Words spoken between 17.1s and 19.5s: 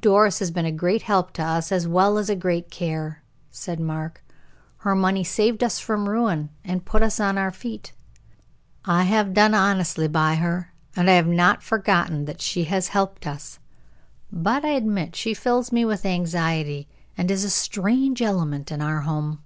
and is a strange element in our home.